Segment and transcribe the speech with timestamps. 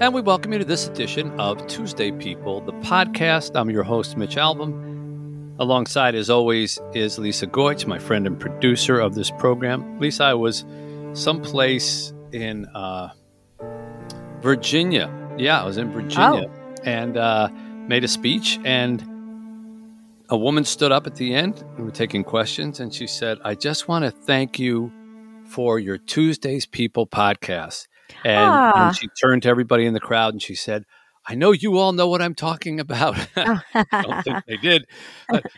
[0.00, 3.52] And we welcome you to this edition of Tuesday People, the podcast.
[3.54, 5.54] I'm your host, Mitch Albom.
[5.60, 9.98] Alongside, as always, is Lisa Goich, my friend and producer of this program.
[10.00, 10.64] Lisa, I was
[11.12, 13.10] someplace in uh,
[14.40, 15.12] Virginia.
[15.38, 16.74] Yeah, I was in Virginia Oh.
[16.84, 17.48] and uh,
[17.86, 18.58] made a speech.
[18.64, 19.00] And
[20.28, 21.64] a woman stood up at the end.
[21.78, 24.92] We were taking questions, and she said, I just want to thank you
[25.46, 27.86] for your Tuesdays People podcast.
[28.24, 28.88] And, Ah.
[28.88, 30.84] and she turned to everybody in the crowd and she said,
[31.26, 33.16] I know you all know what I'm talking about.
[33.36, 34.84] I don't think they did.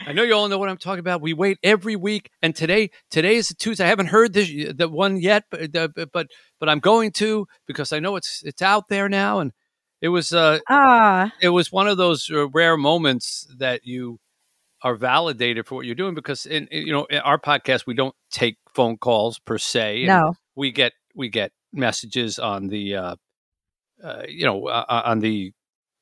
[0.07, 1.21] I know you all know what I'm talking about.
[1.21, 3.85] We wait every week, and today today is a Tuesday.
[3.85, 6.27] I haven't heard this the one yet, but but but,
[6.61, 9.51] but I'm going to because I know it's it's out there now, and
[10.01, 14.21] it was uh Ah, it was one of those uh, rare moments that you
[14.83, 17.95] are validated for what you're doing because in in, you know in our podcast we
[17.95, 20.05] don't take phone calls per se.
[20.07, 20.35] no.
[20.55, 23.17] we get we get messages on the uh,
[24.03, 25.53] uh, you know uh, on the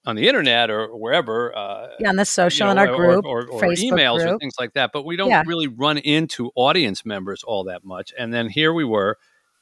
[0.06, 2.97] on the internet or wherever uh, Yeah, on the social you in know, our or-
[2.97, 4.91] group, or, or, Facebook emails or things like that.
[4.92, 5.42] But we don't Yeah.
[5.47, 8.12] really run into audience members all that much.
[8.19, 9.17] And then here we were,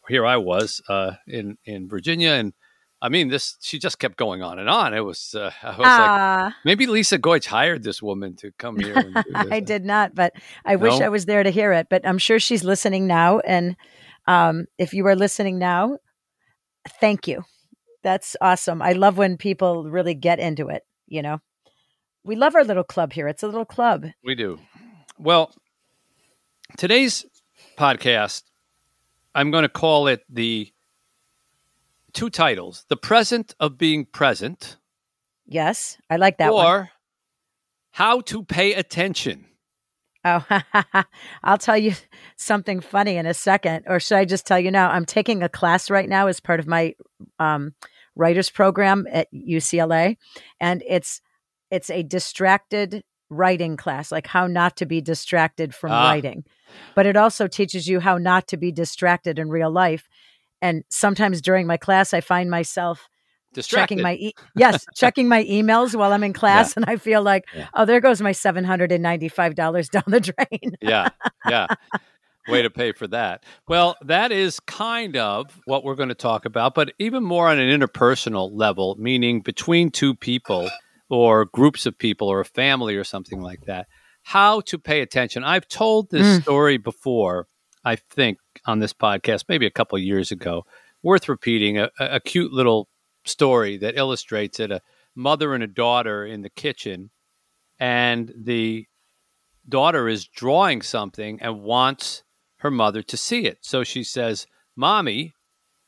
[0.09, 2.53] here I was uh, in in Virginia, and
[3.01, 3.57] I mean this.
[3.61, 4.95] She just kept going on and on.
[4.95, 8.81] It was uh, I was like, Ah, maybe Lisa Goich hired this woman to come
[8.81, 8.95] here.
[8.97, 9.47] And do this.
[9.53, 10.33] I did not, but
[10.65, 11.87] I wish I was there to hear it.
[11.89, 13.39] But I'm sure she's listening now.
[13.41, 13.77] And
[14.27, 15.99] um, if you are listening now,
[17.01, 17.45] thank you.
[18.03, 18.83] That's awesome.
[18.83, 20.83] I love when people really get into it.
[21.07, 21.39] You know,
[22.25, 23.29] we love our little club here.
[23.29, 24.07] It's a little club.
[24.25, 24.59] We do.
[25.19, 25.55] Well,
[26.77, 27.25] today's
[27.79, 28.43] podcast,
[29.35, 30.73] I'm going to call it the
[32.13, 34.77] two titles: "The Present of Being Present"
[35.47, 36.89] Yes, I like that or one.
[37.93, 39.47] "How to Pay Attention."
[40.25, 40.45] Oh,
[41.45, 41.95] I'll tell you
[42.37, 43.85] something funny in a second.
[43.89, 44.91] Or should I just tell you now?
[44.91, 46.95] I'm taking a class right now as part of my
[47.39, 47.75] um,
[48.15, 50.17] writers program at UCLA,
[50.61, 51.21] and it's
[51.71, 56.11] it's a distracted writing class, like how not to be distracted from Ah.
[56.11, 56.45] writing.
[56.95, 60.09] But it also teaches you how not to be distracted in real life.
[60.61, 63.09] And sometimes during my class, I find myself
[63.55, 63.97] Distracted.
[63.97, 67.45] checking my e- yes, checking my emails while I'm in class, and I feel like,
[67.55, 67.69] Yeah.
[67.75, 70.77] oh, there goes my seven hundred and ninety five dollars down the drain.
[70.81, 71.09] yeah,
[71.49, 71.67] yeah.
[72.49, 73.45] Way to pay for that.
[73.69, 77.59] Well, that is kind of what we're going to talk about, but even more on
[77.61, 80.69] an interpersonal level, meaning between two people
[81.09, 83.87] or groups of people or a family or something like that.
[84.25, 85.45] How to pay attention.
[85.45, 86.43] I've told this Mm.
[86.43, 87.47] story before,
[87.85, 90.65] I think, on this podcast, maybe a couple of years ago.
[91.05, 92.89] Worth repeating a a cute little
[93.25, 94.71] story that illustrates it.
[94.71, 94.81] A
[95.15, 97.11] mother and a daughter in the kitchen,
[97.79, 98.87] and the
[99.69, 102.23] daughter is drawing something and wants
[102.59, 103.59] her mother to see it.
[103.61, 104.47] So she says,
[104.77, 105.33] Mommy,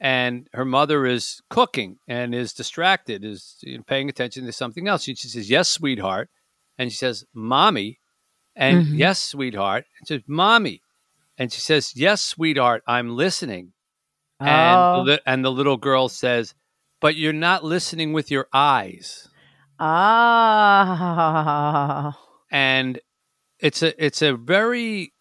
[0.01, 5.05] and her mother is cooking and is distracted, is paying attention to something else.
[5.05, 6.29] She, she says, Yes, sweetheart.
[6.79, 7.99] And she says, Mommy.
[8.57, 8.99] And Mhm.
[8.99, 9.87] yes, sweetheart.
[9.99, 10.83] And she says, Mommy.
[11.39, 13.73] And she says, Yes, sweetheart, I'm listening.
[14.41, 15.23] And, the, Oh.
[15.27, 16.55] and the little girl says,
[17.05, 19.29] But you're not listening with your eyes.
[19.79, 20.99] Ah,
[22.51, 22.99] and
[23.59, 25.13] it's a it's a very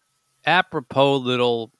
[0.46, 1.72] apropos little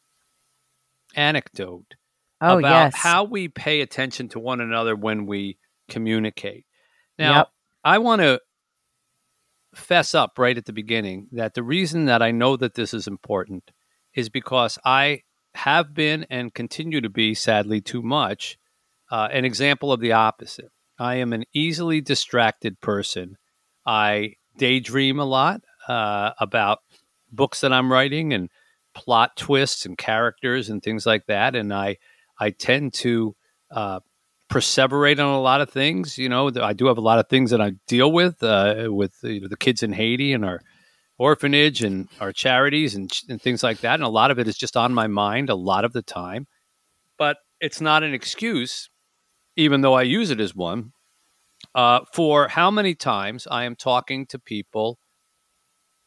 [1.17, 1.95] anecdote
[2.43, 2.97] oh about yes.
[2.97, 5.57] how we pay attention to one another when we
[5.89, 6.67] communicate.
[7.19, 7.49] Now, Yep.
[7.85, 8.43] I want to
[9.75, 13.07] fess up right at the beginning that the reason that I know that this is
[13.07, 13.71] important
[14.13, 15.23] is because I
[15.55, 18.59] have been and continue to be, sadly, too much,
[19.11, 20.71] uh, an example of the opposite.
[20.99, 23.37] I am an easily distracted person.
[23.87, 26.79] I daydream a lot uh, about
[27.33, 28.49] books that I'm writing and
[28.95, 31.57] plot twists and characters and things like that.
[31.57, 31.97] And I,
[32.39, 33.35] I tend to
[33.71, 34.01] uh,
[34.51, 36.17] perseverate on a lot of things.
[36.17, 39.15] You know, I do have a lot of things that I deal with uh, with
[39.23, 40.61] you know, the kids in Haiti and our
[41.19, 43.95] orphanage and our charities and, and things like that.
[43.95, 46.47] And a lot of it is just on my mind a lot of the time.
[47.19, 48.91] But it's not an excuse,
[49.57, 50.93] even though I use it as one,
[51.75, 54.99] uh, for how many times I am talking to people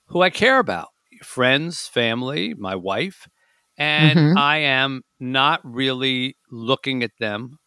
[0.08, 0.90] who I care about
[1.24, 3.28] friends, family, my wife.
[3.78, 4.38] And Mhm.
[4.38, 7.60] I am not really looking at them.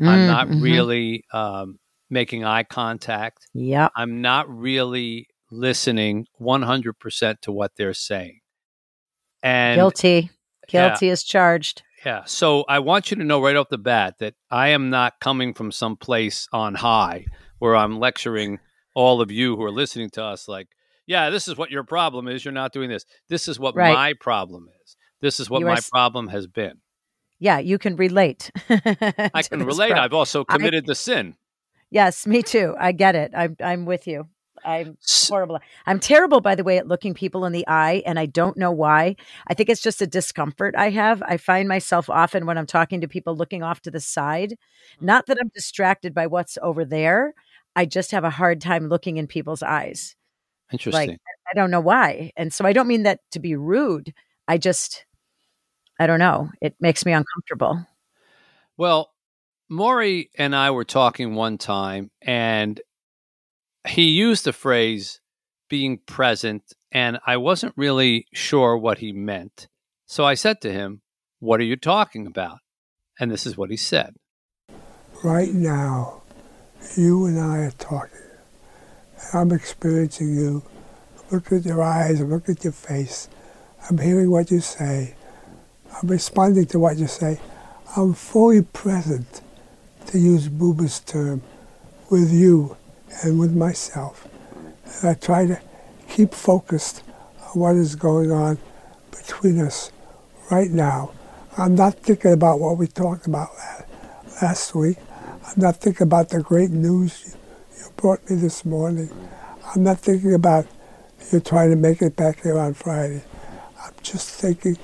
[0.00, 0.62] Mm, I'm not mhm.
[0.62, 1.78] really um,
[2.08, 3.48] making eye contact.
[3.54, 3.92] Yep.
[3.96, 8.40] I'm not really listening 100% to what they're saying.
[9.42, 10.30] And Guilty.
[10.68, 10.88] Yeah.
[10.90, 11.82] Guilty is charged.
[12.04, 15.20] Yeah, so I want you to know right off the bat that I am not
[15.20, 17.26] coming from some place on high
[17.58, 18.58] where I'm lecturing
[18.94, 20.68] all of you who are listening to us like,
[21.06, 22.44] yeah, this is what your problem is.
[22.44, 23.04] You're not doing this.
[23.28, 23.92] This is what Right.
[23.92, 24.96] my problem is.
[25.20, 26.78] This is what are my problem has been.
[27.38, 28.50] Yeah, you can relate.
[28.70, 29.92] I can relate.
[29.92, 31.36] I've also I- committed the sin.
[31.90, 32.76] Yes, me too.
[32.78, 33.32] I get it.
[33.36, 34.28] I'm I'm with you.
[34.64, 34.96] I'm
[35.28, 35.58] horrible.
[35.86, 38.70] I'm terrible, by the way, at looking people in the eye, and I don't know
[38.70, 39.16] why.
[39.46, 41.22] I think it's just a discomfort I have.
[41.22, 44.58] I find myself often when I'm talking to people looking off to the side.
[45.00, 45.02] Mm.
[45.02, 47.34] Not that I'm distracted by what's over there.
[47.76, 50.16] I just have a hard time looking in people's eyes.
[50.72, 51.18] Interesting.
[51.50, 52.32] I don't know why.
[52.36, 54.14] And so I don't mean that to be rude.
[54.46, 55.04] I just,
[55.98, 56.50] I don't know.
[56.60, 57.86] It makes me uncomfortable.
[58.76, 59.12] Well,
[59.70, 62.80] Morrie and I were talking one time, and
[63.88, 65.20] he used the phrase
[65.68, 69.68] being present, and I wasn't really sure what he meant.
[70.06, 71.02] So I said to him,
[71.38, 72.58] What are you talking about?
[73.18, 74.14] And this is what he said.
[75.22, 76.22] Right now,
[76.96, 78.18] you and I are talking.
[79.32, 80.62] I'm experiencing you.
[81.30, 83.28] Look at your eyes, look at your face.
[83.88, 85.14] I'm hearing what you say.
[85.94, 87.40] I'm responding to what you say.
[87.96, 89.40] I'm fully present,
[90.06, 91.42] to use Buber's term,
[92.10, 92.76] with you
[93.22, 94.26] and with myself.
[94.84, 95.60] And I try to
[96.08, 97.02] keep focused
[97.42, 98.58] on what is going on
[99.10, 99.92] between us
[100.50, 101.12] right now.
[101.56, 103.50] I'm not thinking about what we talked about
[104.40, 104.98] last, week.
[105.44, 107.36] I'm not thinking about the great news
[107.78, 109.10] you, brought me this morning.
[109.66, 110.66] I'm not thinking about
[111.32, 113.22] you trying to make it back here on Friday.
[113.82, 114.78] I'm just thinking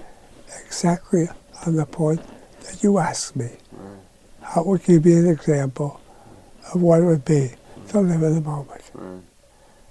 [0.64, 1.28] exactly
[1.66, 2.20] on the point
[2.62, 3.50] that you asked me.
[4.56, 6.00] Will give you an example
[6.72, 7.50] of what it would be
[7.88, 8.82] to live in the moment.
[8.94, 9.22] Right.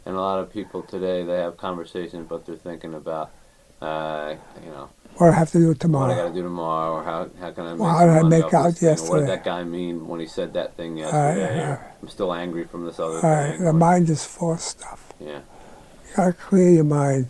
[0.05, 3.31] And a lot of people today, they have conversations, but they're thinking about,
[3.81, 6.27] uh, you know, What I have to do what I got tomorrow.
[6.29, 8.75] to do tomorrow, or how, how can I make Well, how did I make out
[8.75, 11.59] this thing, or What did that guy mean when he said that thing yesterday?
[11.63, 11.79] or right.
[12.01, 13.61] I'm still angry from this other All right, thing.
[13.61, 15.11] the or- mind is full of stuff.
[15.19, 15.39] yeah.
[16.09, 17.27] You gotta clear your mind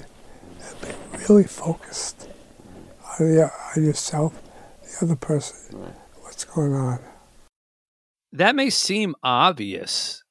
[0.60, 2.28] and be really focused
[3.20, 4.34] on, the, on yourself,
[4.84, 5.94] the other person, Right.
[6.22, 7.00] what's going on.
[8.34, 10.24] That may seem obvious,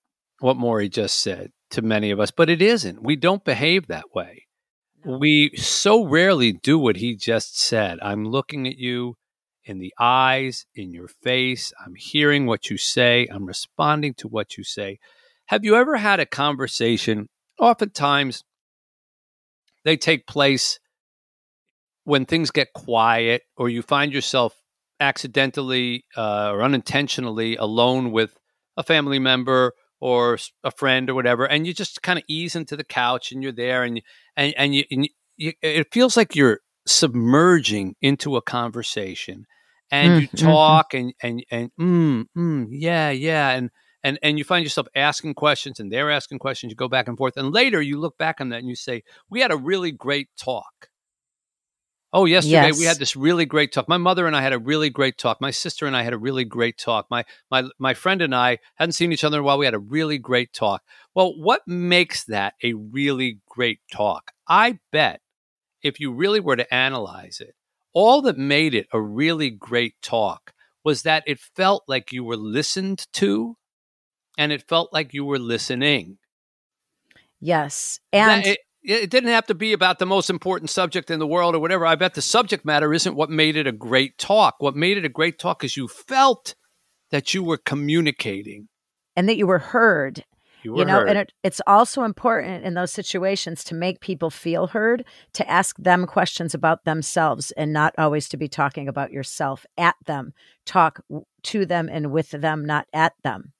[0.44, 3.02] what Morrie just said to many of us, but it isn't.
[3.02, 4.44] We don't behave that way.
[5.02, 7.98] We so rarely do what he just said.
[8.02, 9.14] I'm looking at you
[9.64, 11.72] in the eyes, in your face.
[11.82, 13.26] I'm hearing what you say.
[13.32, 14.98] I'm responding to what you say.
[15.46, 17.30] Have you ever had a conversation?
[17.58, 18.44] Oftentimes,
[19.82, 20.78] they take place
[22.04, 24.60] when things get quiet or you find yourself
[25.00, 28.36] accidentally uh, or unintentionally alone with
[28.76, 29.72] a family member
[30.04, 33.42] or a friend or whatever, and you just kind of ease into the couch and
[33.42, 34.02] you're there, and you,
[34.36, 35.08] and and you, and
[35.38, 39.46] you it feels like you're submerging into a conversation,
[39.90, 40.44] and you Mm, mhm.
[40.44, 43.70] talk and and and mm, mm, yeah yeah and.
[44.06, 47.16] And, and you find yourself asking questions and they're asking questions you go back and
[47.16, 49.92] forth and later you look back on that and you say we had a really
[49.92, 50.90] great talk
[52.14, 53.88] Oh, yesterday we had this really great talk.
[53.88, 55.40] My mother and I had a really great talk.
[55.40, 57.06] My sister and I had a really great talk.
[57.10, 59.58] My my my friend and I hadn't seen each other in a while.
[59.58, 60.84] We had a really great talk.
[61.12, 64.30] Well, what makes that a really great talk?
[64.48, 65.22] I bet
[65.82, 67.56] if you really were to analyze it,
[67.92, 70.52] all that made it a really great talk
[70.84, 73.56] was that it felt like you were listened to
[74.38, 76.18] and it felt like you were listening.
[77.40, 77.98] Yes.
[78.12, 81.54] And it, it didn't have to be about the most important subject in the world
[81.54, 81.86] or whatever.
[81.86, 84.56] I bet the subject matter isn't what made it a great talk.
[84.58, 86.54] What made it a great talk is you felt
[87.10, 88.68] that you were communicating.
[89.16, 90.24] and that you were heard.
[90.62, 91.08] You were you know, heard.
[91.08, 95.76] and it, it's also important in those situations to make people feel heard, to ask
[95.76, 100.32] them questions about themselves and not always to be talking about yourself at them.
[100.64, 101.00] Talk
[101.44, 103.52] to them and with them, not at them.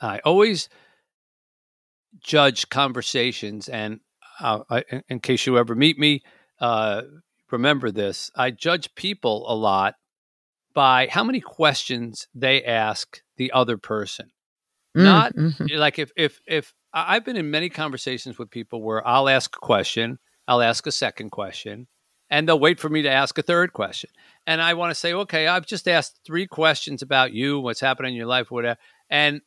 [0.00, 0.68] I always
[2.20, 4.00] judge conversations, and
[4.40, 6.22] I, in- in case you ever meet me,
[6.60, 7.02] uh,
[7.50, 9.94] remember this: I judge people a lot
[10.74, 14.30] by how many questions they ask the other person.
[14.96, 15.76] Mm, Not mhm.
[15.78, 19.60] like if if if I've been in many conversations with people where I'll ask a
[19.60, 21.86] question, I'll ask a second question,
[22.30, 24.10] and they'll wait for me to ask a third question.
[24.46, 28.12] And I want to say, okay, I've just asked three questions about you, what's happening
[28.12, 28.78] in your life, whatever,
[29.10, 29.42] and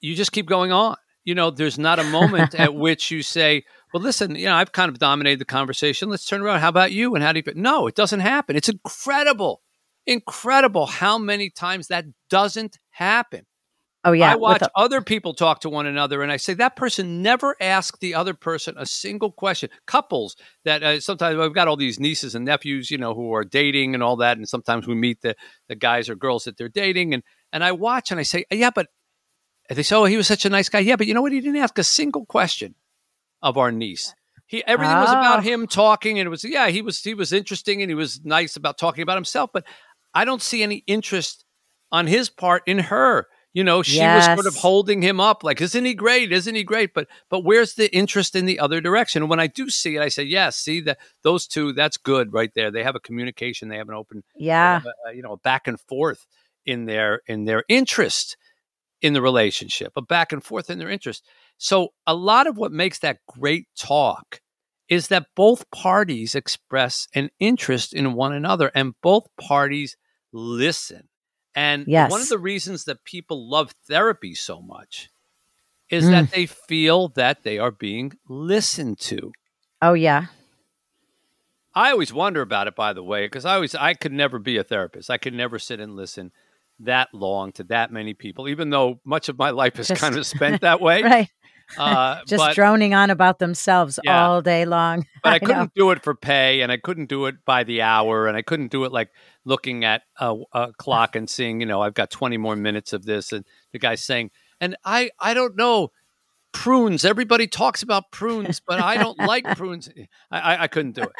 [0.00, 0.96] you just keep going on.
[1.24, 4.72] You know, there's not a moment at which you say, well, listen, you know, I've
[4.72, 6.08] kind of dominated the conversation.
[6.08, 6.60] Let's turn around.
[6.60, 7.14] How about you?
[7.14, 7.52] And how do you?
[7.54, 8.56] No, it doesn't happen.
[8.56, 9.60] It's incredible,
[10.06, 13.46] incredible how many times that doesn't happen.
[14.04, 14.32] Oh yeah.
[14.32, 17.54] I watch a- other people talk to one another, and I say that person never
[17.60, 19.70] asked the other person a single question.
[19.86, 23.44] Couples that uh, sometimes we've got all these nieces and nephews, you know, who are
[23.44, 25.36] dating and all that, and sometimes we meet the
[25.68, 27.22] the guys or girls that they're dating, and
[27.52, 28.88] and I watch and I say, yeah, but
[29.68, 30.80] and they say, oh, he was such a nice guy.
[30.80, 31.32] Yeah, but you know what?
[31.32, 32.74] He didn't ask a single question
[33.42, 34.14] of our niece.
[34.46, 35.40] He everything was about ah.
[35.40, 38.56] him talking, and it was yeah, he was he was interesting and he was nice
[38.56, 39.64] about talking about himself, but
[40.12, 41.44] I don't see any interest
[41.90, 43.28] on his part in her.
[43.54, 46.32] You know, she was sort of holding him up, like, "Isn't he great?
[46.32, 49.22] Isn't he great?" But but where's the interest in the other direction?
[49.22, 52.32] And when I do see it, I say, "Yes, see that those two, that's good
[52.32, 52.70] right there.
[52.70, 54.80] They have a communication, they have an open, uh, yeah.
[54.84, 56.26] a- a, you know, back and forth
[56.64, 58.38] in their in their interest
[59.02, 61.24] in the relationship, a back and forth in their interest.
[61.58, 64.40] So a lot of what makes that great talk
[64.88, 69.96] is that both parties express an interest in one another and both parties
[70.32, 71.08] listen.
[71.54, 75.10] And one of the reasons that people love therapy so much
[75.90, 76.10] is Mm.
[76.10, 79.32] that they feel that they are being listened to.
[79.82, 80.26] Oh yeah.
[81.74, 84.58] I always wonder about it, by the way, because I always I could never be
[84.58, 85.10] a therapist.
[85.10, 86.32] I could never sit and listen
[86.80, 90.16] that long to that many people, even though much of my life is Just- kind
[90.16, 91.02] of spent that way.
[91.02, 91.28] Right.
[91.78, 94.26] Uh, Just but, droning on about themselves Yeah.
[94.26, 95.06] all day long.
[95.22, 95.46] but I know.
[95.46, 98.42] couldn't do it for pay, and I couldn't do it by the hour, and I
[98.42, 99.10] couldn't do it like
[99.44, 103.04] looking at a, a clock and seeing, you know, I've got twenty more minutes of
[103.04, 105.92] this, and the guy's saying, and I I don't know
[106.52, 107.04] prunes.
[107.04, 109.88] Everybody talks about prunes, but I don't like prunes.
[110.30, 111.16] I, I I couldn't do it.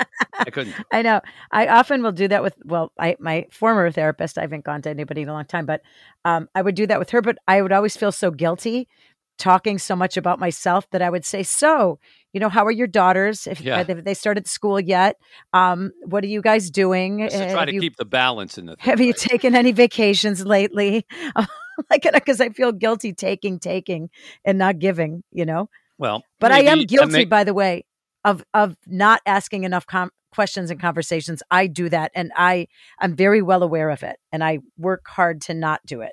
[0.47, 0.77] I couldn't.
[0.93, 1.21] I know.
[1.51, 4.39] I often will do that with well, I my former therapist.
[4.39, 5.83] I haven't gone to anybody in a long time, but
[6.25, 7.23] um, I would do that with her.
[7.23, 8.89] But I would always feel so guilty
[9.39, 11.99] talking so much about myself that I would say, "So,
[12.33, 13.47] you know, how are your daughters?
[13.47, 13.83] If Yeah.
[13.83, 15.17] have they started school yet?
[15.53, 17.21] Um, what are you guys doing?
[17.21, 18.77] Just to Uh, try have to you, keep the balance in the.
[18.77, 21.07] Thing, have you taken any vacations lately?
[21.91, 24.11] like, it because I feel guilty taking, taking,
[24.45, 25.23] and not giving.
[25.33, 27.85] You know." well, But I am maybe- guilty, make- by the way,
[28.25, 31.43] of of not asking enough com- questions and conversations.
[31.51, 35.41] I do that, and I I'm very well aware of it, and I work hard
[35.43, 36.13] to not do it.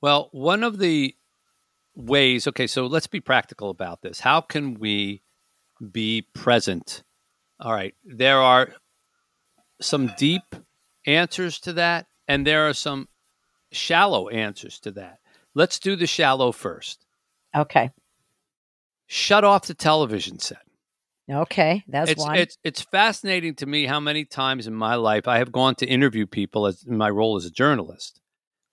[0.00, 1.14] Well, one of the
[1.94, 4.20] ways, okay, so let's be practical about this.
[4.20, 5.22] How can we
[5.92, 7.02] be present?
[7.60, 8.74] All right, there are
[9.80, 10.42] some deep
[11.06, 13.08] answers to that, and there are some
[13.72, 15.18] shallow answers to that.
[15.54, 17.04] Let's do the shallow first.
[17.56, 17.90] Okay,
[19.10, 20.62] Shut off the television set.
[21.30, 22.36] okay, that's it's one.
[22.36, 25.86] it's it's fascinating to me how many times in my life I have gone to
[25.86, 28.20] interview people as in my role as a journalist,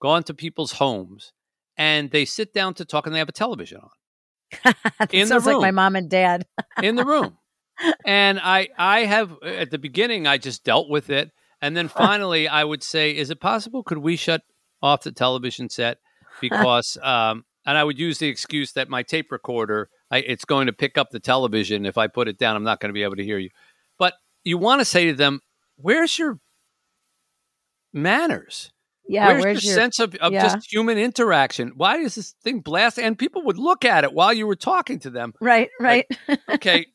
[0.00, 1.32] gone to people's homes,
[1.78, 4.74] and they sit down to talk and they have a television on.
[5.10, 6.46] In the room, like my mom and dad.
[6.82, 7.36] in the room.
[8.06, 12.46] and I I have at the beginning I just dealt with it and then finally
[12.48, 14.42] I would say is it possible could we shut
[14.82, 15.98] off the television set
[16.40, 20.66] because um and I would use the excuse that my tape recorder I, it's going
[20.66, 23.02] to pick up the television if I put it down I'm not going to be
[23.02, 23.50] able to hear you.
[23.98, 24.14] But
[24.44, 25.40] you want to say to them
[25.76, 26.38] where's your
[27.92, 28.70] manners?
[29.08, 30.42] Yeah, where's, where's, your, your sense of, of yeah.
[30.42, 31.72] just human interaction?
[31.76, 32.98] Why is this thing blast?
[32.98, 36.06] And people would look at it while you were talking to them right, right?
[36.48, 36.86] okay,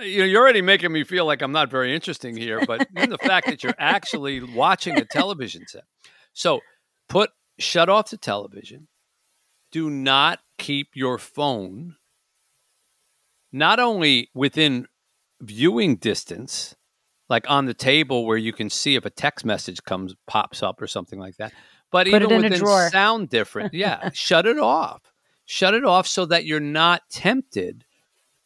[0.00, 3.18] you know, you're already making me feel like I'm not very interesting here, but the
[3.18, 5.84] fact that you're actually watching a television set.
[6.32, 6.60] So
[7.08, 8.88] put shut off the television.
[9.72, 11.96] Do not keep your phone
[13.52, 14.86] not only within
[15.40, 16.74] viewing distance,
[17.28, 20.80] like on the table where you can see if a text message comes pops up
[20.80, 21.52] or something like that,
[21.90, 23.74] but Put even it in a within sound different.
[23.74, 25.02] Yeah, shut it off.
[25.44, 27.84] Shut it off so that you're not tempted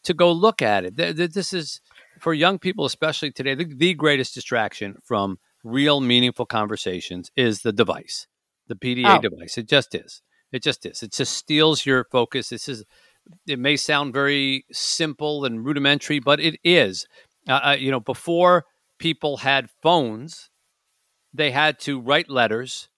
[0.04, 0.96] to go look at it.
[0.96, 1.80] Th- th- This is
[2.18, 8.26] for young people, especially today, the greatest distraction from real meaningful conversations is the device,
[8.70, 9.20] the PDA Oh.
[9.20, 9.58] device.
[9.58, 10.22] It just is.
[10.52, 11.02] It just is.
[11.02, 12.48] It just steals your focus.
[12.48, 12.84] This is.
[13.46, 17.06] It may sound very simple and rudimentary, but it is.
[17.46, 18.64] Uh, uh, you know, before
[18.98, 20.48] people had phones,
[21.34, 22.88] they had to write letters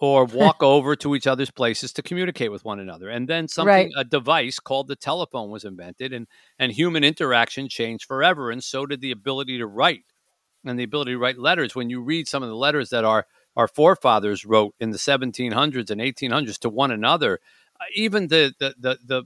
[0.00, 0.24] or
[0.56, 3.08] walk over to each other's places to communicate with one another.
[3.10, 3.90] And then something, Right.
[3.96, 6.26] a device called the telephone was invented, and
[6.58, 10.04] and human interaction changed forever, and so did the ability to write
[10.64, 11.74] and the ability to write letters.
[11.76, 15.90] When you read some of the letters that our our forefathers wrote in the 1700s
[15.90, 17.40] and 1800s to one another,
[17.80, 19.22] uh, even the the the, the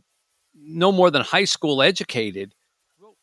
[0.55, 2.55] no more than high school educated
[3.01, 3.17] wrote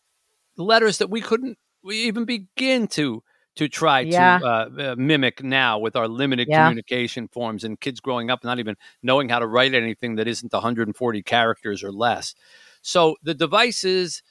[0.57, 3.23] letters that we couldn't we even begin to
[3.55, 4.39] to try Yeah.
[4.39, 6.65] to uh, uh, mimic now with our limited Yeah.
[6.65, 10.53] communication forms and kids growing up not even knowing how to write anything that isn't
[10.53, 12.35] 140 characters or less.
[12.81, 14.21] So the devices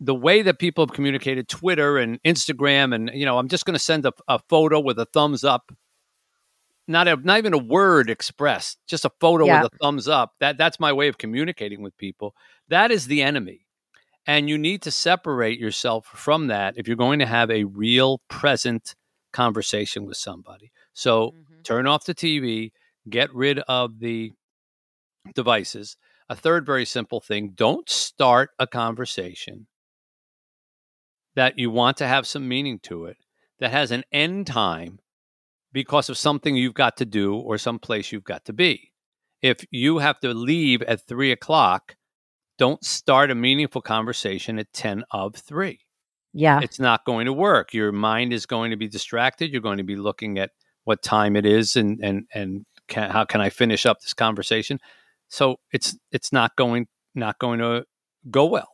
[0.00, 3.74] the way that people have communicated Twitter and Instagram and you know I'm just going
[3.74, 5.72] to send a, a photo with a thumbs up
[6.86, 9.62] not a, not even a word expressed just a photo Yeah.
[9.62, 12.34] with a thumbs up that that's my way of communicating with people
[12.68, 13.66] that is the enemy
[14.26, 18.20] and you need to separate yourself from that if you're going to have a real
[18.28, 18.94] present
[19.32, 21.62] conversation with somebody so Mm-hmm.
[21.64, 22.70] turn off the TV,
[23.08, 24.32] get rid of the
[25.34, 25.96] devices.
[26.28, 29.66] A third very simple thing don't start a conversation
[31.34, 33.16] that you want to have some meaning to it
[33.58, 34.98] that has an end time
[35.74, 38.92] because of something you've got to do or some place you've got to be.
[39.42, 41.96] If you have to leave at three o'clock,
[42.56, 45.80] don't start a meaningful conversation at 10 of three
[46.32, 46.60] Yeah.
[46.62, 47.74] it's not going to work.
[47.74, 49.50] Your mind is going to be distracted.
[49.50, 50.50] You're going to be looking at
[50.84, 54.78] what time it is and and and can, how can I finish up this conversation.
[55.28, 57.84] So it's it's not going not going to
[58.30, 58.70] go well.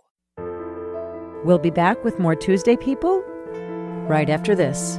[1.45, 3.23] We'll be back with more Tuesday People
[4.07, 4.99] right after this.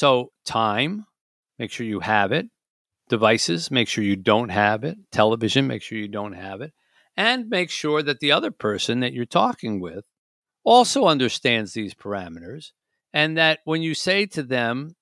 [0.00, 1.04] So time,
[1.58, 2.46] make sure you have it.
[3.10, 4.96] Devices, make sure you don't have it.
[5.12, 6.72] Television, make sure you don't have it.
[7.18, 10.06] And make sure that the other person that you're talking with
[10.64, 12.68] also understands these parameters.
[13.12, 14.96] And that when you say to them,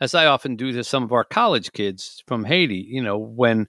[0.00, 3.66] as I often do to some of our college kids from Haiti, you know, when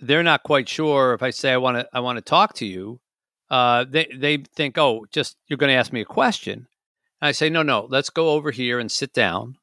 [0.00, 2.66] they're not quite sure if I say I want to I want to talk to
[2.66, 3.00] you,
[3.48, 6.66] uh, they they think, oh, just you're going to ask me a question.
[7.20, 9.56] I say, no, no, let's go over here and sit down.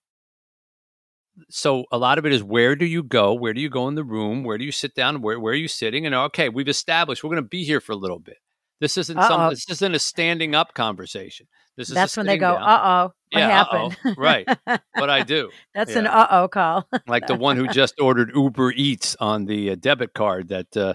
[1.50, 3.34] So a lot of it is where do you go?
[3.34, 4.44] Where do you go in the room?
[4.44, 5.22] Where do you sit down?
[5.22, 6.06] Where where are you sitting?
[6.06, 8.38] And okay, we've established we're going to be here for a little bit.
[8.80, 9.42] This isn't some.
[9.42, 9.50] Uh-oh.
[9.50, 11.48] This isn't a standing up conversation.
[11.78, 13.98] This is That's when they go, uh oh, what Yeah, happened?
[14.06, 14.14] uh-oh.
[14.18, 14.48] Right.
[14.94, 16.88] What I do, That's an uh oh call.
[17.08, 20.94] like the one who just ordered Uber Eats on the uh, debit card that uh,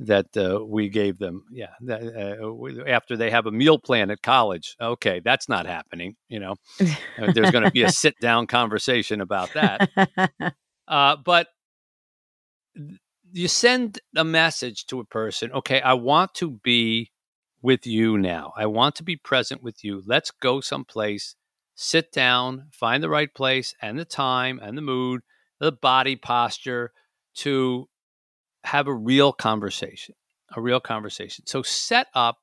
[0.00, 1.44] that uh, we gave them.
[1.50, 4.74] Yeah, that, uh, we- after they have a meal plan at college.
[4.80, 6.16] Okay, that's not happening.
[6.28, 9.88] You know, Uh, there's going to be a sit down conversation about that.
[10.88, 11.48] Uh, but
[13.32, 15.52] you send a message to a person.
[15.52, 17.10] Okay, I want to be
[17.62, 18.52] with you now.
[18.56, 20.02] I want to be present with you.
[20.06, 21.36] Let's go someplace.
[21.74, 25.20] Sit down, find the right place and the time and the mood,
[25.60, 26.92] the body posture
[27.36, 27.88] to
[28.64, 30.14] have a real conversation.
[30.54, 31.46] A real conversation.
[31.46, 32.38] So set up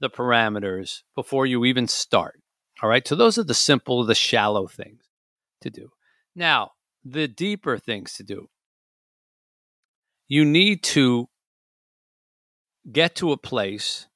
[0.00, 2.40] the parameters before you even start.
[2.82, 3.06] All right.
[3.06, 5.02] So those are the simple, the shallow things
[5.60, 5.90] to do.
[6.34, 6.72] Now,
[7.04, 8.48] the deeper things to do.
[10.28, 11.28] You need to
[12.90, 14.06] get to a place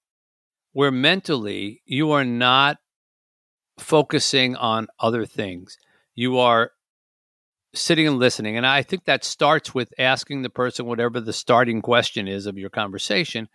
[0.73, 2.79] where mentally you are not
[3.79, 5.79] focusing on other things.
[6.14, 6.73] You are
[7.74, 8.56] sitting and listening.
[8.56, 12.58] And I think that starts with asking the person whatever the starting question is of
[12.58, 13.48] your conversation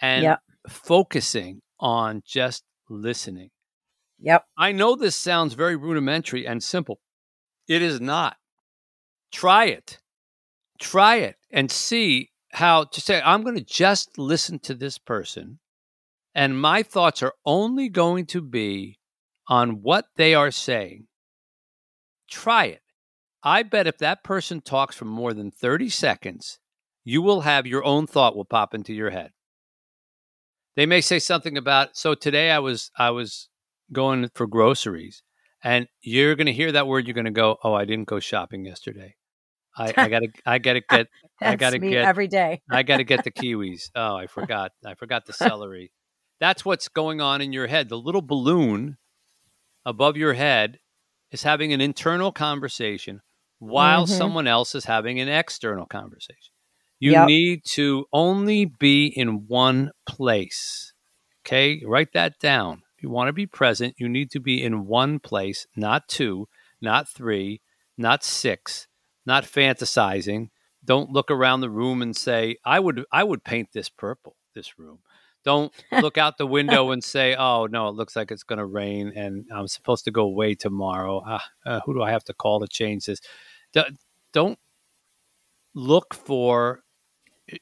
[0.00, 0.40] and Yep.
[0.68, 3.50] focusing on just listening.
[4.18, 4.44] yep.
[4.56, 7.00] I know this sounds very rudimentary and simple.
[7.66, 8.36] It is not.
[9.32, 9.98] Try it.
[10.78, 15.58] Try it and see how to say, I'm going to just listen to this person,
[16.34, 18.98] and my thoughts are only going to be
[19.48, 21.06] on what they are saying.
[22.30, 22.81] Try it.
[23.42, 26.58] I bet if that person talks for more than 30 seconds,
[27.04, 29.30] you will have your own thought will pop into your head.
[30.76, 33.48] They may say something about, so today I was I was
[33.92, 35.22] going for groceries
[35.62, 38.18] and you're going to hear that word you're going to go oh i didn't go
[38.18, 39.14] shopping yesterday
[39.76, 41.08] I, I gotta I gotta get
[41.40, 42.60] I gotta get every day.
[42.70, 43.90] I gotta get the kiwis.
[43.94, 44.72] Oh, I forgot.
[44.84, 45.92] I forgot the celery.
[46.40, 47.88] That's what's going on in your head.
[47.88, 48.98] The little balloon
[49.86, 50.78] above your head
[51.30, 53.22] is having an internal conversation
[53.62, 54.08] while Mhm.
[54.08, 56.52] someone else is having an external conversation.
[56.98, 57.26] You Yep.
[57.26, 60.92] need to only be in one place.
[61.46, 62.82] Okay, write that down.
[62.96, 66.48] If you want to be present, you need to be in one place, not two,
[66.80, 67.60] not three,
[67.96, 68.88] not six,
[69.26, 70.48] not fantasizing.
[70.84, 74.78] Don't look around the room and say, "I would I would paint this purple, this
[74.78, 75.00] room."
[75.44, 78.66] Don't look out the window and say, "Oh no, it looks like it's going to
[78.66, 81.22] rain and I'm supposed to go away tomorrow.
[81.26, 83.20] Ah, uh, who do I have to call to change this?"
[83.72, 83.84] Do-
[84.32, 84.58] Don't
[85.74, 86.82] look for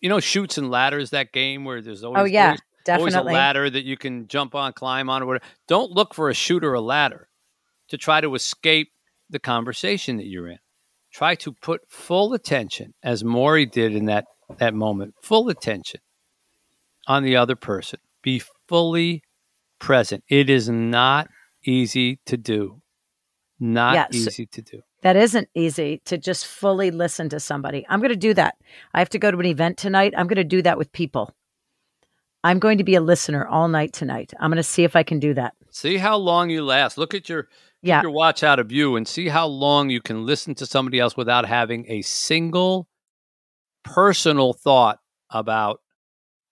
[0.01, 2.57] you know Chutes and Ladders that game where there's oh, always Oh yeah,
[2.89, 5.45] always, always a ladder that you can jump on, climb on, or whatever.
[5.69, 7.29] Don't look for a shoot or a ladder
[7.89, 8.89] to try to escape
[9.29, 10.59] the conversation that you're in.
[11.13, 14.27] Try to put full attention, as Morrie did in that
[14.59, 16.01] that moment, full attention
[17.07, 18.01] on the other person.
[18.23, 19.23] Be fully
[19.79, 20.25] present.
[20.29, 21.29] It is not
[21.65, 22.81] easy to do.
[23.59, 24.81] Not easy to do.
[25.03, 27.87] That isn't easy to just fully listen to somebody.
[27.89, 28.57] I'm going to do that.
[28.93, 30.13] I have to go to an event tonight.
[30.17, 31.35] I'm going to do that with people.
[32.45, 34.33] I'm going to be a listener all night tonight.
[34.39, 35.55] I'm going to see if I can do that.
[35.71, 36.99] See how long you last.
[36.99, 37.49] Look at your
[37.83, 38.03] Yeah.
[38.03, 41.17] your watch out of you and see how long you can listen to somebody else
[41.17, 42.89] without having a single
[43.85, 44.99] personal thought
[45.31, 45.81] about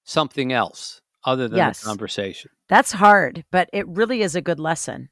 [0.05, 1.81] something else other than Yes.
[1.81, 2.51] the conversation.
[2.69, 5.11] That's hard, but it really is a good lesson.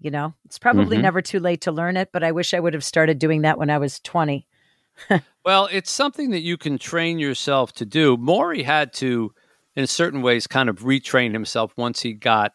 [0.00, 1.02] You know, it's probably Mhm.
[1.02, 3.58] never too late to learn it, but I wish I would have started doing that
[3.58, 4.46] when I was 20.
[5.44, 8.16] Well, it's something that you can train yourself to do.
[8.16, 9.34] Morrie had to,
[9.76, 12.52] in certain ways, kind of retrain himself once he got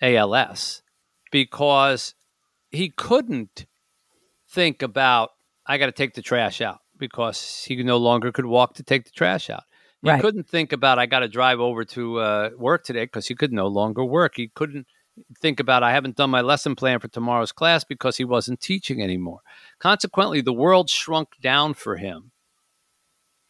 [0.00, 0.82] ALS
[1.32, 2.14] because
[2.70, 3.66] he couldn't
[4.48, 5.30] think about,
[5.66, 9.04] I got to take the trash out because he no longer could walk to take
[9.04, 9.64] the trash out.
[10.02, 10.20] He Right.
[10.20, 13.52] couldn't think about, I got to drive over to uh, work today because he could
[13.52, 14.34] no longer work.
[14.36, 14.86] He couldn't
[15.40, 19.02] think about, I haven't done my lesson plan for tomorrow's class because he wasn't teaching
[19.02, 19.40] anymore.
[19.78, 22.32] Consequently, the world shrunk down for him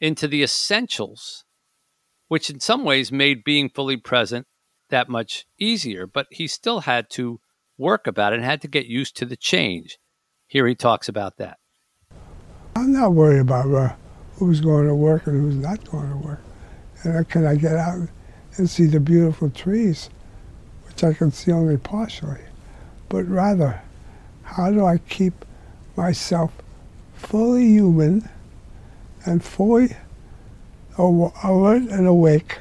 [0.00, 1.44] into the essentials,
[2.28, 4.46] which in some ways made being fully present
[4.90, 6.07] that much easier.
[6.07, 7.40] But he still had to
[7.76, 9.98] work about it and had to get used to the change.
[10.46, 11.59] Here he talks about that.
[12.74, 13.94] I'm not worried about uh,
[14.35, 16.40] who's going to work and who's not going to work.
[17.04, 18.09] And can I get out
[18.57, 20.11] and see the beautiful trees,
[20.98, 22.40] which I can see only partially,
[23.08, 23.80] but rather,
[24.42, 25.44] how do I keep
[25.96, 26.52] myself
[27.14, 28.28] fully human
[29.24, 29.94] and fully
[30.98, 32.58] alert and awake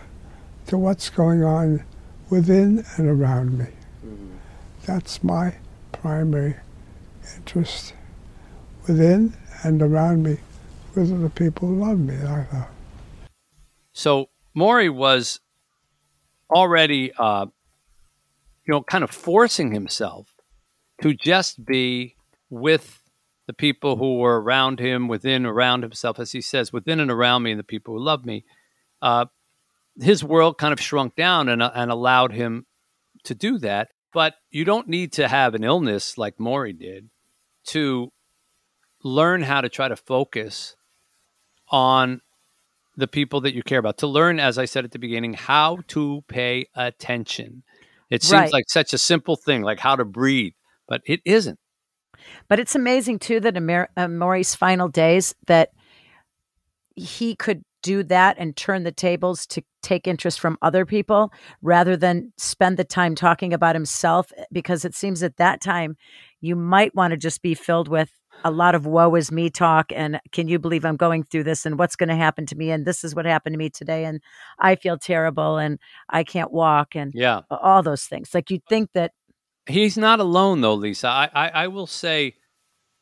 [0.67, 1.83] to what's going on
[2.29, 3.65] within and around me?
[4.85, 5.55] That's my
[5.91, 6.57] primary
[7.35, 7.95] interest
[8.85, 10.37] within and around me
[10.93, 12.15] with the people who love me.
[12.15, 12.67] I love.
[13.93, 15.39] So Morrie was
[16.51, 17.47] already, uh,
[18.67, 20.35] you know, kind of forcing himself
[21.01, 22.15] to just be
[22.49, 23.01] with
[23.47, 27.43] the people who were around him, within, around himself, as he says, within and around
[27.43, 28.43] me, and the people who love me.
[29.01, 29.25] Uh,
[29.99, 32.65] his world kind of shrunk down and, uh, and allowed him
[33.23, 33.89] to do that.
[34.13, 37.09] But you don't need to have an illness like Morrie did
[37.67, 38.11] to
[39.03, 40.75] learn how to try to focus
[41.69, 42.21] on
[42.97, 45.77] the people that you care about to learn as i said at the beginning how
[45.87, 47.63] to pay attention
[48.09, 48.53] it seems Right.
[48.53, 50.53] like such a simple thing like how to breathe
[50.87, 51.59] but it isn't
[52.47, 55.69] But it's amazing too that uh, Morrie's final days that
[56.95, 61.95] he could do that and turn the tables to take interest from other people rather
[61.95, 65.95] than spend the time talking about himself because it seems at that time
[66.41, 69.91] you might want to just be filled with a lot of woe is me talk
[69.93, 72.71] and can you believe I'm going through this and what's going to happen to me
[72.71, 74.21] and this is what happened to me today and
[74.59, 77.41] I feel terrible and I can't walk and yeah.
[77.49, 78.33] all those things.
[78.33, 79.11] Like you'd think that
[79.67, 81.07] he's not alone though lisa.
[81.07, 82.35] I, I i will say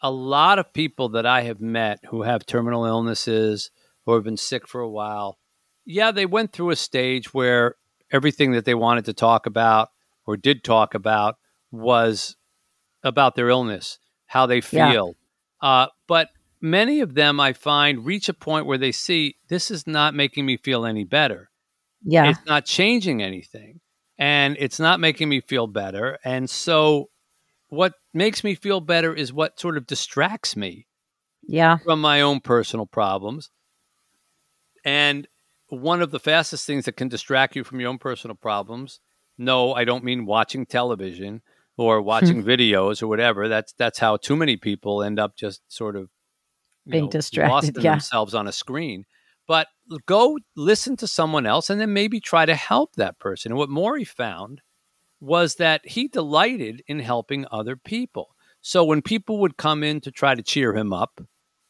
[0.02, 3.72] a lot of people that i have met who have terminal illnesses
[4.06, 5.38] or have been sick for a while
[5.86, 7.76] yeah they went through a stage where
[8.12, 9.90] everything that they wanted to talk about
[10.26, 11.36] or did talk about
[11.72, 12.36] was
[13.04, 14.62] about their illness how they
[15.10, 15.25] Yeah.
[15.62, 16.30] Uh, but
[16.62, 20.46] many of them i find reach a point where they see this is not making
[20.46, 21.50] me feel any better.
[22.04, 22.30] Yeah.
[22.30, 23.82] It's not changing anything
[24.18, 27.10] and it's not making me feel better and so
[27.70, 30.88] what makes me feel better is what sort of distracts me
[31.48, 31.78] yeah.
[31.78, 33.50] from my own personal problems
[34.86, 35.28] and
[35.68, 39.00] one of the fastest things that can distract you from your own personal problems
[39.38, 41.42] no i don't mean watching television
[41.78, 42.06] or hmm.
[42.06, 46.10] watching videos or whatever that's that's how too many people end up just sort of
[46.88, 47.92] Being know, distracted, yeah.
[47.92, 49.06] themselves on a screen.
[49.48, 49.68] But
[50.08, 53.52] go listen to someone else and then maybe try to help that person.
[53.52, 54.62] And what Morrie found
[55.20, 58.36] was that he delighted in helping other people.
[58.62, 61.22] So when people would come in to try to cheer him up,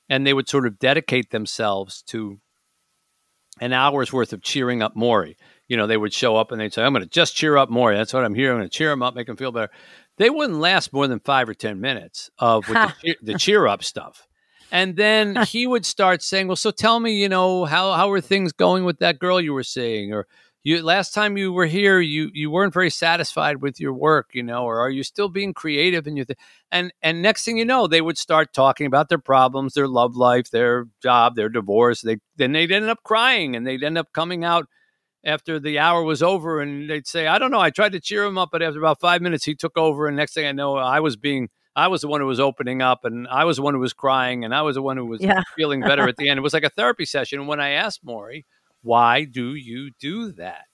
[0.07, 2.39] and they would sort of dedicate themselves to
[3.59, 5.35] an hour's worth of cheering up Morrie.
[5.67, 7.69] You know, they would show up and they'd say, I'm going to just cheer up
[7.69, 7.95] Morrie.
[7.95, 8.51] That's what I'm here.
[8.51, 9.71] I'm going to cheer him up, make him feel better.
[10.17, 13.67] They wouldn't last more than five or 10 minutes of with the, cheer, the cheer
[13.67, 14.27] up stuff.
[14.71, 18.21] And then he would start saying, Well, so tell me, you know, how, how are
[18.21, 20.13] things going with that girl you were seeing?
[20.13, 20.27] Or
[20.65, 24.41] you last time you were here, you you weren't very satisfied with your work, you
[24.41, 26.39] know, or are you still being creative in your th-?
[26.71, 30.15] and and next thing you know, they would start talking about their problems, their love
[30.15, 32.01] life, their job, their divorce.
[32.01, 34.67] They then they'd end up crying and they'd end up coming out
[35.25, 38.23] after the hour was over and they'd say, I don't know, I tried to cheer
[38.23, 40.75] him up, but after about five minutes he took over and next thing I know,
[40.77, 43.63] I was being I was the one who was opening up and I was the
[43.63, 45.41] one who was crying and I was the one who was Yeah.
[45.57, 46.37] feeling better at the end.
[46.37, 47.39] It was like a therapy session.
[47.39, 48.45] And when I asked Morrie,
[48.81, 50.65] why do you do that?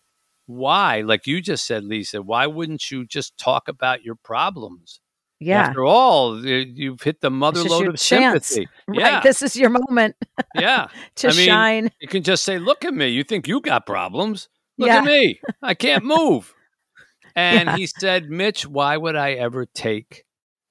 [0.45, 1.01] Why?
[1.01, 4.99] Like you just said, Lisa, why wouldn't you just talk about your problems?
[5.43, 5.63] Yeah.
[5.63, 8.45] After all, you've hit the mother lode of chance.
[8.47, 8.69] sympathy.
[8.87, 8.99] Right.
[8.99, 9.19] Yeah.
[9.21, 10.15] This is your moment
[10.55, 10.87] yeah.
[11.15, 11.91] to I mean, shine.
[11.99, 13.07] You can just say, look at me.
[13.07, 14.49] You think you got problems?
[14.77, 14.99] Look Yeah.
[14.99, 15.39] at me.
[15.61, 16.53] I can't move.
[17.35, 17.77] And Yeah.
[17.77, 20.25] he said, Mitch, why would I ever take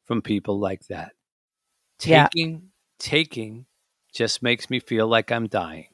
[0.05, 1.13] from people like that?
[2.05, 2.29] Yeah.
[2.33, 3.67] Taking, taking
[4.15, 5.87] just makes me feel like I'm dying.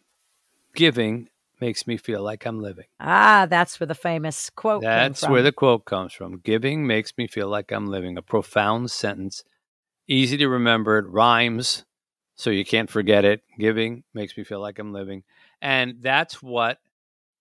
[0.74, 1.28] Giving
[1.60, 2.86] makes me feel like I'm living.
[3.00, 6.38] Ah, that's where the famous quote That's where the quote comes from.
[6.38, 8.16] Giving makes me feel like I'm living.
[8.16, 9.44] A profound sentence,
[10.06, 10.98] easy to remember.
[10.98, 11.84] It rhymes,
[12.34, 13.42] so you can't forget it.
[13.58, 15.24] Giving makes me feel like I'm living.
[15.60, 16.78] And that's what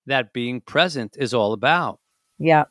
[0.05, 1.99] that being present is all about
[2.37, 2.65] yeah.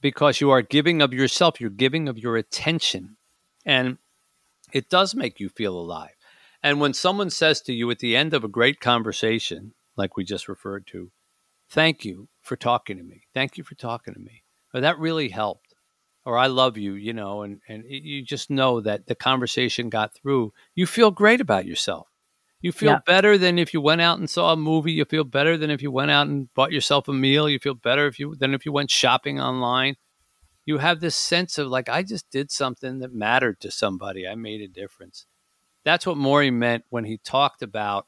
[0.00, 3.16] because you are giving of yourself, you're giving of your attention.
[3.64, 3.98] And
[4.72, 6.14] it does make you feel alive.
[6.62, 10.24] And when someone says to you at the end of a great conversation, like we
[10.24, 11.10] just referred to,
[11.68, 13.22] thank you for talking to me.
[13.34, 14.42] Thank you for talking to me.
[14.74, 15.74] Or that really helped.
[16.24, 19.88] Or I love you, you know, and, and it- you just know that the conversation
[19.88, 20.52] got through.
[20.74, 22.08] You feel great about yourself.
[22.60, 23.00] You feel Yeah.
[23.06, 24.92] better than if you went out and saw a movie.
[24.92, 27.48] You feel better than if you went out and bought yourself a meal.
[27.48, 29.96] You feel better if you than if you went shopping online.
[30.66, 34.28] You have this sense of like I just did something that mattered to somebody.
[34.28, 35.26] I made a difference.
[35.84, 38.06] That's what Morrie meant when he talked about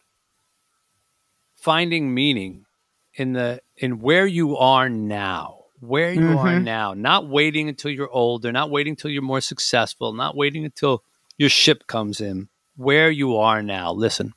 [1.63, 2.67] finding meaning
[3.15, 5.59] in the in where you are now.
[5.79, 6.65] Where you are Mhm.
[6.65, 11.03] now, not waiting until you're older, not waiting until you're more successful, not waiting until
[11.37, 12.49] your ship comes in.
[12.77, 13.93] Where you are now.
[13.93, 14.35] Listen.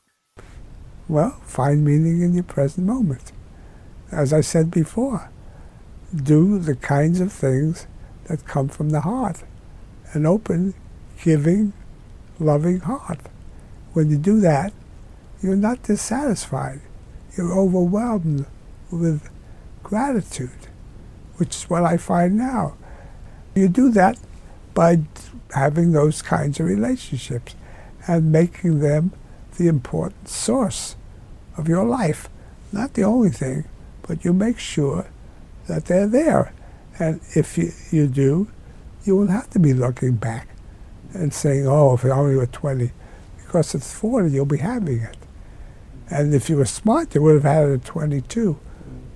[1.07, 3.31] Well, find meaning in your present moment.
[4.11, 5.29] As I said before,
[6.15, 7.85] do the kinds of things
[8.27, 9.43] that come from the heart
[10.13, 10.73] an open,
[11.23, 11.73] giving,
[12.39, 13.19] loving heart.
[13.93, 14.71] When you do that,
[15.41, 16.81] you're not dissatisfied.
[17.37, 18.45] You're overwhelmed
[18.91, 19.29] with
[19.83, 20.67] gratitude,
[21.37, 22.75] which is what I find now.
[23.53, 24.17] You do that
[24.73, 24.99] by
[25.53, 27.55] having those kinds of relationships
[28.07, 29.11] and making them
[29.57, 30.95] the important source
[31.57, 32.29] of your life.
[32.71, 33.65] Not the only thing,
[34.07, 35.07] but you make sure
[35.67, 36.53] that they're there.
[36.99, 38.49] And if you, you do,
[39.03, 40.47] you won't have to be looking back
[41.13, 42.91] and saying, oh, if I only were 20.
[43.37, 45.17] Because at 40, you'll be having it.
[46.09, 48.59] And if you were smart, you would have had it at 22.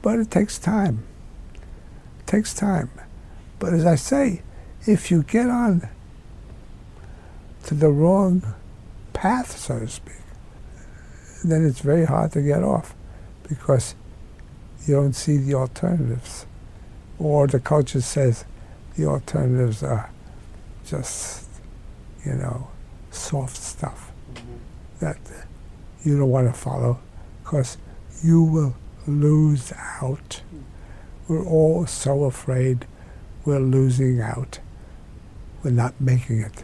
[0.02, 1.04] But it takes time.
[2.20, 2.90] It takes time.
[3.60, 4.42] But as I say,
[4.88, 5.88] if you get on
[7.66, 8.56] to the wrong
[9.14, 10.16] path, so to speak,
[11.44, 12.96] then it's very hard to get off
[13.48, 13.96] because
[14.88, 16.46] you don't see the alternatives.
[17.18, 18.46] Or the culture says
[18.96, 20.10] the alternatives are
[20.86, 21.48] just,
[22.26, 22.70] you know,
[23.12, 24.56] soft stuff mm-hmm.
[25.00, 25.18] that
[26.04, 27.00] you don't want to follow
[27.44, 27.78] because
[28.24, 28.76] you will
[29.08, 30.42] lose out.
[31.28, 32.86] We're all so afraid
[33.46, 34.60] we're losing out.
[35.64, 36.64] We're not making it.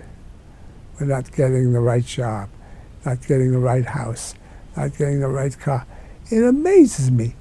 [0.99, 2.49] We're not getting the right job,
[3.05, 4.35] not getting the right house,
[4.77, 5.85] not getting the right car.
[6.31, 7.35] It amazes me.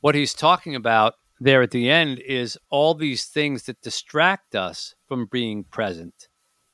[0.00, 4.94] What he's talking about there at the end is all these things that distract us
[5.08, 6.28] from being present.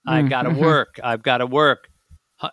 [0.06, 0.98] I've got to work.
[1.02, 1.87] I've got to work.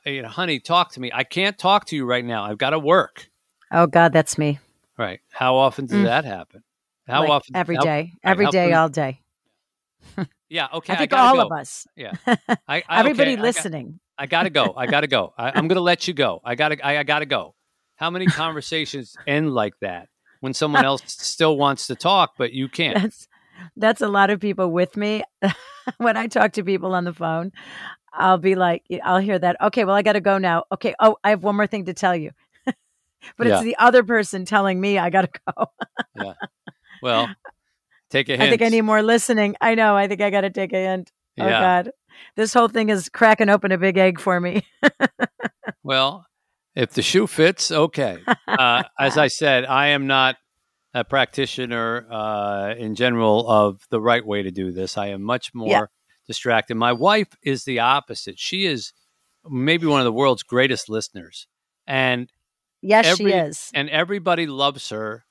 [0.06, 1.12] You know, honey, talk to me.
[1.14, 2.44] I can't talk to you right now.
[2.44, 3.30] I've got to work.
[3.72, 4.60] Oh God, that's me.
[4.98, 5.20] Right.
[5.32, 6.04] How often does Mm.
[6.06, 6.64] that happen?
[7.08, 7.56] How Like, often?
[7.56, 9.20] Every how- day, every day, all day.
[10.50, 10.68] Yeah.
[10.72, 10.94] Okay.
[10.94, 11.54] I think gotta all go.
[11.56, 11.88] of us.
[11.96, 12.12] Yeah.
[12.28, 14.00] I, I, Everybody okay, I listening.
[14.18, 14.74] I gotta go.
[14.78, 15.34] I gotta go.
[15.38, 16.40] I, I'm gonna let you go.
[16.46, 16.84] I gotta.
[16.86, 17.56] I, I gotta go.
[17.96, 20.08] How many conversations end like that
[20.42, 22.96] when someone else still wants to talk, but you can't?
[23.02, 23.28] That's
[23.76, 25.24] that's a lot of people with me.
[25.98, 27.52] when I talk to people on the phone,
[28.18, 29.58] I'll be like, I'll hear that.
[29.62, 30.64] Okay, well, I got to go now.
[30.72, 30.96] Okay.
[31.00, 32.32] Oh, I have one more thing to tell you.
[32.66, 33.56] but Yeah.
[33.56, 35.66] it's the other person telling me I got to go.
[36.16, 36.34] Yeah.
[37.02, 37.30] Well,
[38.10, 38.44] take a hint.
[38.44, 39.56] I think I need more listening.
[39.62, 39.96] I know.
[39.96, 41.12] I think I got to take a hint.
[41.40, 41.60] Oh, Yeah.
[41.84, 41.92] God.
[42.36, 44.64] This whole thing is cracking open a big egg for me.
[45.84, 46.26] Well,
[46.76, 48.18] if the shoe fits, okay.
[48.48, 50.36] Uh, as I said, I am not
[50.96, 54.98] a practitioner uh, in general of the right way to do this.
[54.98, 55.86] I am much more Yeah.
[56.28, 56.76] Distracted.
[56.76, 58.40] My wife is the opposite.
[58.40, 58.94] She is
[59.50, 61.48] maybe one of the world's greatest listeners,
[61.88, 62.30] and
[62.82, 63.72] yes, Every- she is.
[63.74, 65.26] and everybody loves her.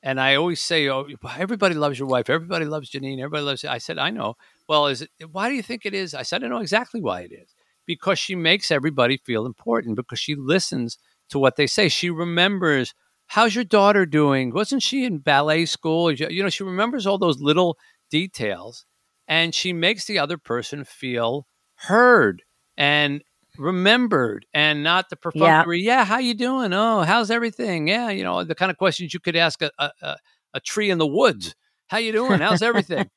[0.00, 2.30] And I always say, "Oh, everybody loves your wife.
[2.30, 3.18] Everybody loves Janine.
[3.18, 4.36] Everybody loves." I said, "I know."
[4.68, 5.10] Well, is it?
[5.32, 6.14] Why do you think it is?
[6.14, 7.52] I said, "I know exactly why it is.
[7.84, 9.96] Because she makes everybody feel important.
[9.96, 10.98] Because she listens
[11.30, 11.88] to what they say.
[11.88, 12.94] She remembers."
[13.32, 14.54] How's your daughter doing?
[14.54, 16.10] Wasn't she in ballet school?
[16.10, 17.76] You know, she remembers all those little
[18.10, 18.86] details
[19.28, 22.42] and she makes the other person feel heard
[22.76, 23.22] and
[23.58, 26.72] remembered and not the perfunctory yeah, how you doing?
[26.72, 27.86] Oh how's everything?
[27.86, 30.16] Yeah you know the kind of questions you could ask a, a, a,
[30.54, 31.54] a tree in the woods.
[31.88, 32.40] How you doing?
[32.40, 33.08] How's everything?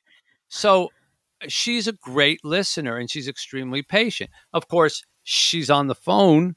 [0.54, 0.90] So
[1.48, 4.30] she's a great listener and she's extremely patient.
[4.54, 6.56] Of course she's on the phone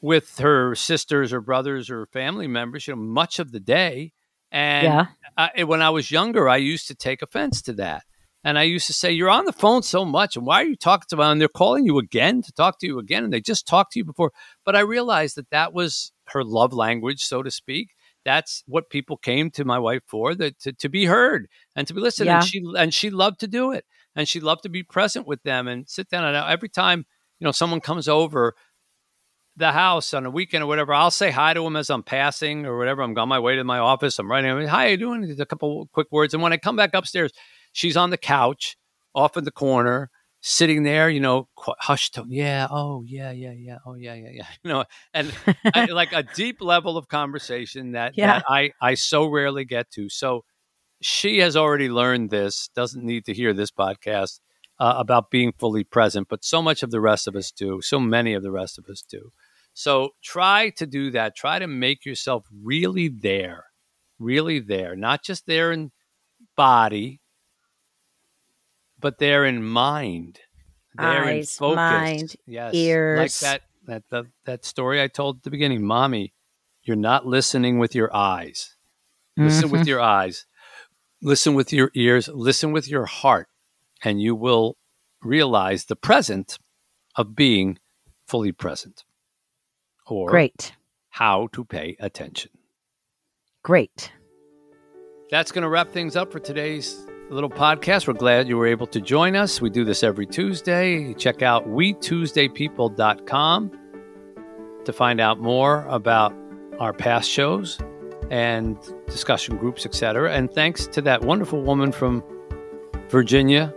[0.00, 4.12] with her sisters or brothers or family members you know much of the day.
[4.52, 5.06] And yeah.
[5.56, 8.04] I, when I was younger, I used to take offense to that.
[8.44, 10.36] And I used to say, You're on the phone so much.
[10.36, 11.24] And why are you talking to them?
[11.32, 13.24] And they're calling you again to talk to you again.
[13.24, 14.32] And they just talked to you before.
[14.64, 17.88] But I realized that that was her love language, so to speak.
[18.24, 21.94] That's what people came to my wife for, that to, to be heard and to
[21.94, 22.26] be listened.
[22.26, 22.40] Yeah.
[22.40, 23.84] And she and she loved to do it.
[24.16, 26.24] And she loved to be present with them and sit down.
[26.24, 27.04] And every time,
[27.40, 28.54] you know, someone comes over
[29.56, 32.66] the house on a weekend or whatever, I'll say hi to them as I'm passing
[32.66, 33.02] or whatever.
[33.02, 34.18] I'm on my way to my office.
[34.18, 35.26] I'm writing, hi, how you doing?
[35.26, 36.34] Just A couple quick words.
[36.34, 37.32] And when I come back upstairs,
[37.74, 38.76] she's on the couch
[39.14, 40.08] off in the corner,
[40.40, 42.28] sitting there, you know, hushed tone.
[42.30, 42.66] Yeah.
[42.70, 43.78] Oh, yeah, yeah, yeah.
[43.86, 44.46] Oh, yeah, yeah, yeah.
[44.64, 45.32] You know, and
[45.74, 48.38] I, like a deep level of conversation that, Yeah.
[48.38, 50.08] that I, I so rarely get to.
[50.08, 50.44] So
[51.02, 54.40] she has already learned this, doesn't need to hear this podcast
[54.78, 57.80] uh, about being fully present, but so much of the rest of us do.
[57.82, 59.30] So many of the rest of us do.
[59.74, 61.36] So try to do that.
[61.36, 63.64] Try to make yourself really there,
[64.18, 65.90] really there, not just there in
[66.56, 67.20] body,
[69.04, 70.40] but they're in mind,
[70.94, 71.76] there in Eyes, focus.
[71.76, 73.18] mind, yes, ears.
[73.18, 76.32] like that that the, that story I told at the beginning, mommy.
[76.84, 78.76] You're not listening with your eyes.
[79.36, 79.88] Listen with mm-hmm.
[79.88, 80.46] your eyes.
[81.20, 82.28] Listen with your ears.
[82.28, 83.48] Listen with your heart,
[84.02, 84.78] and you will
[85.22, 86.58] realize the present
[87.14, 87.78] of being
[88.26, 89.04] fully present
[90.06, 90.72] or Great.
[91.10, 92.52] how to pay attention.
[93.62, 94.12] Great.
[95.30, 98.06] That's going to wrap things up for today's little podcast.
[98.06, 99.60] We're glad you were able to join us.
[99.60, 101.12] We do this every Tuesday.
[101.14, 103.70] Check out we-tuesdaypeople.com
[104.84, 106.32] to find out more about
[106.78, 107.80] our past shows
[108.30, 110.32] and discussion groups, etc.
[110.32, 112.22] And thanks to that wonderful woman from
[113.08, 113.74] Virginia,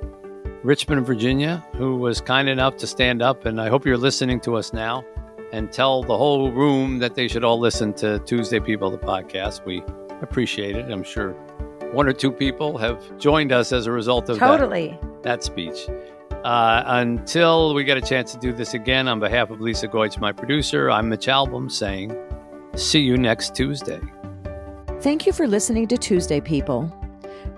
[0.63, 3.46] Richmond, Virginia, who was kind enough to stand up.
[3.46, 5.04] And I hope you're listening to us now
[5.52, 9.65] and tell the whole room that they should all listen to Tuesday People, the podcast.
[9.65, 9.82] We
[10.22, 10.91] appreciate it.
[10.91, 11.36] I'm sure
[11.93, 14.97] one or two people have joined us as a result of that Totally.
[15.23, 15.88] that speech.
[16.43, 20.19] Uh, until we get a chance to do this again, on behalf of Lisa Goich,
[20.19, 22.15] my producer, I'm Mitch Albom saying,
[22.76, 24.00] see you next Tuesday.
[25.02, 26.93] Thank you for listening to Tuesday People.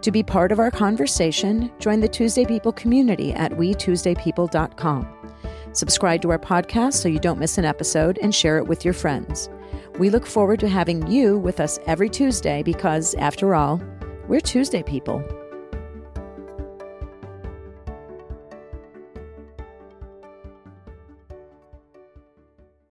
[0.01, 5.15] To be part of our conversation, join the Tuesday People community at wetuesdaypeople.com.
[5.73, 8.93] Subscribe to our podcast so you don't miss an episode and share it with your
[8.93, 9.49] friends.
[9.99, 13.81] We look forward to having you with us every Tuesday because, after all,
[14.29, 15.23] we're Tuesday people.